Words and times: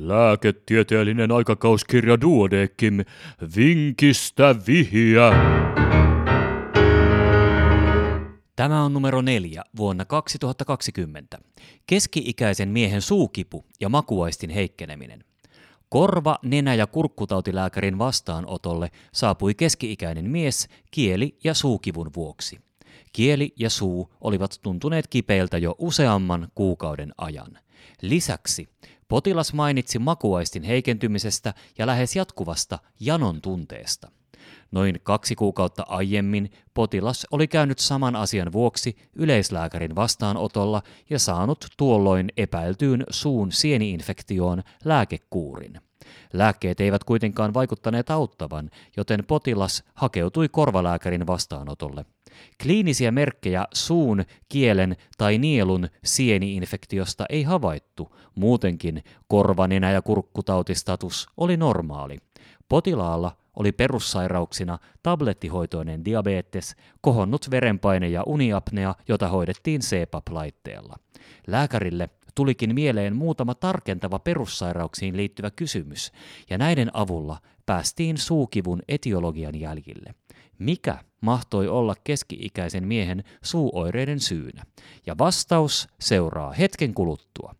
Lääketieteellinen 0.00 1.32
aikakauskirja 1.32 2.20
Duodekim, 2.20 3.00
vinkistä 3.56 4.54
vihiä. 4.66 5.30
Tämä 8.56 8.84
on 8.84 8.92
numero 8.92 9.22
neljä 9.22 9.64
vuonna 9.76 10.04
2020. 10.04 11.38
Keski-ikäisen 11.86 12.68
miehen 12.68 13.02
suukipu 13.02 13.64
ja 13.80 13.88
makuaistin 13.88 14.50
heikkeneminen. 14.50 15.24
Korva-, 15.88 16.38
nenä- 16.42 16.74
ja 16.74 16.86
kurkkutautilääkärin 16.86 17.98
vastaanotolle 17.98 18.90
saapui 19.12 19.54
keski-ikäinen 19.54 20.30
mies 20.30 20.68
kieli- 20.90 21.38
ja 21.44 21.54
suukivun 21.54 22.10
vuoksi. 22.16 22.60
Kieli 23.12 23.52
ja 23.56 23.70
suu 23.70 24.14
olivat 24.20 24.58
tuntuneet 24.62 25.06
kipeiltä 25.06 25.58
jo 25.58 25.74
useamman 25.78 26.48
kuukauden 26.54 27.12
ajan. 27.18 27.58
Lisäksi 28.02 28.68
potilas 29.08 29.52
mainitsi 29.52 29.98
makuaistin 29.98 30.62
heikentymisestä 30.62 31.54
ja 31.78 31.86
lähes 31.86 32.16
jatkuvasta 32.16 32.78
janon 33.00 33.40
tunteesta. 33.42 34.10
Noin 34.70 35.00
kaksi 35.02 35.34
kuukautta 35.34 35.84
aiemmin 35.88 36.50
potilas 36.74 37.26
oli 37.30 37.48
käynyt 37.48 37.78
saman 37.78 38.16
asian 38.16 38.52
vuoksi 38.52 38.96
yleislääkärin 39.14 39.96
vastaanotolla 39.96 40.82
ja 41.10 41.18
saanut 41.18 41.66
tuolloin 41.76 42.32
epäiltyyn 42.36 43.04
suun 43.10 43.52
sieniinfektioon 43.52 44.62
lääkekuurin. 44.84 45.80
Lääkkeet 46.32 46.80
eivät 46.80 47.04
kuitenkaan 47.04 47.54
vaikuttaneet 47.54 48.10
auttavan, 48.10 48.70
joten 48.96 49.24
potilas 49.24 49.84
hakeutui 49.94 50.48
korvalääkärin 50.48 51.26
vastaanotolle. 51.26 52.04
Kliinisiä 52.62 53.10
merkkejä 53.10 53.66
suun, 53.74 54.24
kielen 54.48 54.96
tai 55.18 55.38
nielun 55.38 55.88
sieniinfektiosta 56.04 57.24
ei 57.28 57.42
havaittu, 57.42 58.16
muutenkin 58.34 59.02
korvanenä 59.28 59.90
ja 59.92 60.02
kurkkutautistatus 60.02 61.26
oli 61.36 61.56
normaali. 61.56 62.18
Potilaalla 62.68 63.36
oli 63.56 63.72
perussairauksina 63.72 64.78
tablettihoitoinen 65.02 66.04
diabetes, 66.04 66.76
kohonnut 67.00 67.50
verenpaine 67.50 68.08
ja 68.08 68.22
uniapnea, 68.26 68.94
jota 69.08 69.28
hoidettiin 69.28 69.80
CPAP-laitteella. 69.80 70.96
Lääkärille 71.46 72.08
tulikin 72.38 72.74
mieleen 72.74 73.16
muutama 73.16 73.54
tarkentava 73.54 74.18
perussairauksiin 74.18 75.16
liittyvä 75.16 75.50
kysymys, 75.50 76.12
ja 76.50 76.58
näiden 76.58 76.90
avulla 76.96 77.38
päästiin 77.66 78.18
suukivun 78.18 78.82
etiologian 78.88 79.60
jäljille. 79.60 80.14
Mikä 80.58 80.98
mahtoi 81.20 81.68
olla 81.68 81.94
keski-ikäisen 82.04 82.86
miehen 82.86 83.24
suuoireiden 83.42 84.20
syynä? 84.20 84.64
Ja 85.06 85.18
vastaus 85.18 85.88
seuraa 86.00 86.52
hetken 86.52 86.94
kuluttua. 86.94 87.54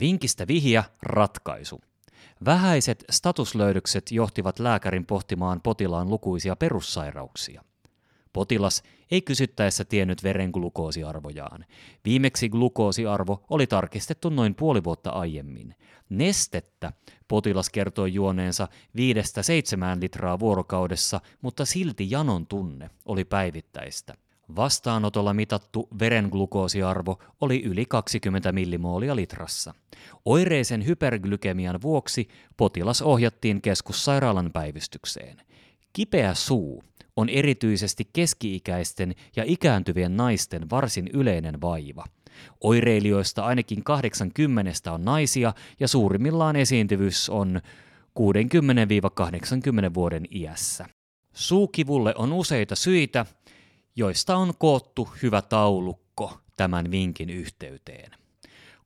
Vinkistä 0.00 0.46
vihiä 0.46 0.84
ratkaisu. 1.02 1.80
Vähäiset 2.44 3.04
statuslöydökset 3.10 4.12
johtivat 4.12 4.58
lääkärin 4.58 5.06
pohtimaan 5.06 5.60
potilaan 5.60 6.10
lukuisia 6.10 6.56
perussairauksia. 6.56 7.64
Potilas 8.32 8.82
ei 9.10 9.22
kysyttäessä 9.22 9.84
tiennyt 9.84 10.22
veren 10.22 10.50
glukoosiarvojaan. 10.50 11.64
Viimeksi 12.04 12.48
glukoosiarvo 12.48 13.44
oli 13.50 13.66
tarkistettu 13.66 14.28
noin 14.28 14.54
puoli 14.54 14.84
vuotta 14.84 15.10
aiemmin. 15.10 15.74
Nestettä 16.08 16.92
potilas 17.28 17.70
kertoi 17.70 18.14
juoneensa 18.14 18.68
viidestä 18.96 19.42
seitsemään 19.42 20.00
litraa 20.00 20.38
vuorokaudessa, 20.38 21.20
mutta 21.42 21.64
silti 21.64 22.10
janon 22.10 22.46
tunne 22.46 22.90
oli 23.04 23.24
päivittäistä. 23.24 24.14
Vastaanotolla 24.56 25.34
mitattu 25.34 25.88
verenglukoosiarvo 25.98 27.18
oli 27.40 27.62
yli 27.62 27.86
20 27.86 28.52
millimoolia 28.52 29.16
litrassa. 29.16 29.74
Oireisen 30.24 30.86
hyperglykemian 30.86 31.82
vuoksi 31.82 32.28
potilas 32.56 33.02
ohjattiin 33.02 33.62
keskussairaalan 33.62 34.50
päivystykseen. 34.52 35.36
Kipeä 35.92 36.34
suu 36.34 36.84
on 37.16 37.28
erityisesti 37.28 38.08
keski-ikäisten 38.12 39.14
ja 39.36 39.44
ikääntyvien 39.46 40.16
naisten 40.16 40.70
varsin 40.70 41.10
yleinen 41.12 41.60
vaiva. 41.60 42.04
Oireilijoista 42.60 43.44
ainakin 43.44 43.84
80 43.84 44.92
on 44.92 45.04
naisia 45.04 45.54
ja 45.80 45.88
suurimmillaan 45.88 46.56
esiintyvyys 46.56 47.28
on 47.28 47.60
60-80 48.20 49.94
vuoden 49.94 50.24
iässä. 50.34 50.86
Suukivulle 51.32 52.14
on 52.16 52.32
useita 52.32 52.76
syitä, 52.76 53.26
joista 54.00 54.36
on 54.36 54.52
koottu 54.58 55.08
hyvä 55.22 55.42
taulukko 55.42 56.38
tämän 56.56 56.90
vinkin 56.90 57.30
yhteyteen. 57.30 58.10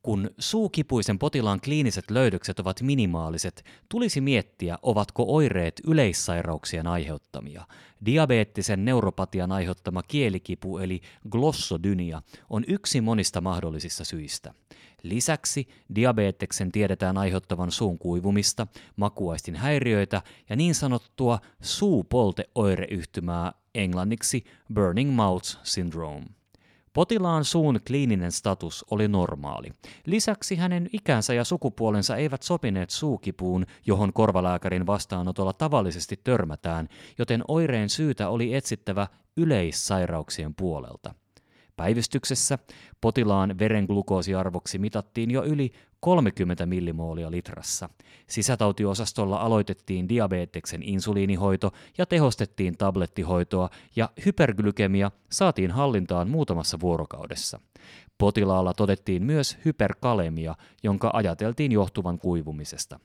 Kun 0.03 0.31
suukipuisen 0.39 1.19
potilaan 1.19 1.61
kliiniset 1.61 2.11
löydökset 2.11 2.61
ovat 2.61 2.83
minimaaliset, 2.83 3.65
tulisi 3.89 4.21
miettiä, 4.21 4.79
ovatko 4.83 5.25
oireet 5.29 5.81
yleissairauksien 5.87 6.87
aiheuttamia. 6.87 7.67
Diabeettisen 8.05 8.85
neuropatian 8.85 9.53
aiheuttama 9.53 10.03
kielikipu 10.03 10.79
eli 10.79 11.01
glossodynia 11.31 12.23
on 12.51 12.65
yksi 12.69 13.01
monista 13.01 13.41
mahdollisista 13.41 14.05
syistä. 14.05 14.55
Lisäksi 15.03 15.69
diabeteksen 15.95 16.73
tiedetään 16.73 17.19
aiheuttavan 17.19 17.71
suun 17.71 17.99
kuivumista, 17.99 18.67
makuaistin 18.97 19.57
häiriöitä 19.57 20.23
ja 20.49 20.57
niin 20.57 20.75
sanottua 20.75 21.39
suupolteoireyhtymää 21.63 23.53
englanniksi 23.75 24.45
burning 24.75 25.15
mouth 25.15 25.59
syndrome. 25.63 26.25
Potilaan 26.93 27.45
suun 27.45 27.81
kliininen 27.87 28.33
status 28.33 28.85
oli 28.91 29.09
normaali. 29.09 29.69
Lisäksi 30.07 30.57
hänen 30.57 30.89
ikänsä 30.93 31.35
ja 31.35 31.45
sukupuolensa 31.45 32.17
eivät 32.17 32.43
sopineet 32.43 32.91
suukipuun, 32.91 33.67
johon 33.87 34.13
korvalääkärin 34.13 34.87
vastaanotolla 34.87 35.53
tavallisesti 35.53 36.21
törmätään, 36.25 36.89
joten 37.19 37.45
oireen 37.49 37.89
syytä 37.89 38.29
oli 38.29 38.55
etsittävä 38.55 39.07
yleissairauksien 39.37 40.55
puolelta. 40.55 41.15
Päivystyksessä 41.77 42.59
potilaan 43.01 43.59
verenglukoosiarvoksi 43.59 44.79
mitattiin 44.79 45.31
jo 45.31 45.45
yli 45.45 45.73
30 46.05 46.67
millimoolia 46.67 47.31
litrassa. 47.31 47.89
Sisätautiosastolla 48.27 49.37
aloitettiin 49.37 50.09
diabeteksen 50.09 50.83
insuliinihoito 50.83 51.73
ja 51.99 52.07
tehostettiin 52.07 52.77
tablettihoitoa 52.77 53.71
ja 53.97 54.11
hyperglykemia 54.27 55.11
saatiin 55.31 55.71
hallintaan 55.71 56.31
muutamassa 56.31 56.81
vuorokaudessa. 56.81 57.61
Potilaalla 58.19 58.75
todettiin 58.75 59.23
myös 59.23 59.59
hyperkalemia, 59.65 60.55
jonka 60.83 61.11
ajateltiin 61.13 61.73
johtuvan 61.73 62.19
kuivumisesta. 62.19 63.01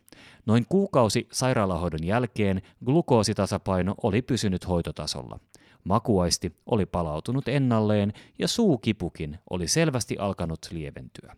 Noin 0.45 0.65
kuukausi 0.69 1.27
sairaalahoidon 1.31 2.03
jälkeen 2.03 2.61
glukoositasapaino 2.85 3.95
oli 4.03 4.21
pysynyt 4.21 4.67
hoitotasolla. 4.67 5.39
Makuaisti 5.83 6.55
oli 6.65 6.85
palautunut 6.85 7.47
ennalleen 7.47 8.13
ja 8.39 8.47
suukipukin 8.47 9.39
oli 9.49 9.67
selvästi 9.67 10.17
alkanut 10.17 10.59
lieventyä. 10.71 11.35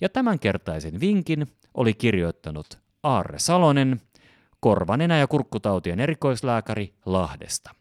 Ja 0.00 0.08
tämänkertaisen 0.08 1.00
vinkin 1.00 1.46
oli 1.74 1.94
kirjoittanut 1.94 2.78
Aarre 3.02 3.38
Salonen, 3.38 4.00
korvanenä 4.60 5.18
ja 5.18 5.26
kurkkutautien 5.26 6.00
erikoislääkäri 6.00 6.94
Lahdesta. 7.06 7.74